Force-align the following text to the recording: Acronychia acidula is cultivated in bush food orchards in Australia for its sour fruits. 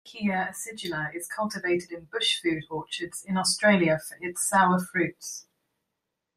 Acronychia 0.03 0.47
acidula 0.49 1.11
is 1.15 1.27
cultivated 1.27 1.91
in 1.91 2.05
bush 2.05 2.41
food 2.41 2.63
orchards 2.71 3.23
in 3.23 3.37
Australia 3.37 3.99
for 3.99 4.17
its 4.19 4.47
sour 4.47 4.83
fruits. 4.83 5.45